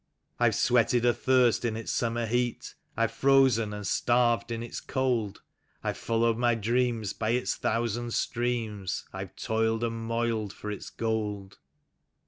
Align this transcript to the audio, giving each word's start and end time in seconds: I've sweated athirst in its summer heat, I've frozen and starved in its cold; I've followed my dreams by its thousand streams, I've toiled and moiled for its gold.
I've 0.39 0.55
sweated 0.55 1.05
athirst 1.05 1.63
in 1.63 1.77
its 1.77 1.91
summer 1.91 2.25
heat, 2.25 2.73
I've 2.97 3.11
frozen 3.11 3.71
and 3.71 3.85
starved 3.85 4.51
in 4.51 4.63
its 4.63 4.79
cold; 4.81 5.43
I've 5.83 5.95
followed 5.99 6.37
my 6.37 6.55
dreams 6.55 7.13
by 7.13 7.29
its 7.37 7.53
thousand 7.55 8.15
streams, 8.15 9.05
I've 9.13 9.35
toiled 9.35 9.83
and 9.83 10.01
moiled 10.03 10.53
for 10.53 10.71
its 10.71 10.89
gold. 10.89 11.59